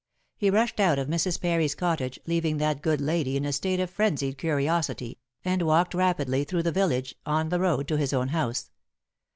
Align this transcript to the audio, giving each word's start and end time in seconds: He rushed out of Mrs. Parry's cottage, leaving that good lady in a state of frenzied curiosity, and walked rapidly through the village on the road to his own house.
He 0.35 0.49
rushed 0.49 0.79
out 0.79 0.97
of 0.97 1.07
Mrs. 1.07 1.39
Parry's 1.39 1.75
cottage, 1.75 2.19
leaving 2.25 2.57
that 2.57 2.81
good 2.81 2.99
lady 2.99 3.37
in 3.37 3.45
a 3.45 3.53
state 3.53 3.79
of 3.79 3.91
frenzied 3.91 4.39
curiosity, 4.39 5.19
and 5.45 5.61
walked 5.61 5.93
rapidly 5.93 6.43
through 6.43 6.63
the 6.63 6.71
village 6.71 7.13
on 7.23 7.49
the 7.49 7.59
road 7.59 7.87
to 7.89 7.97
his 7.99 8.11
own 8.11 8.29
house. 8.29 8.71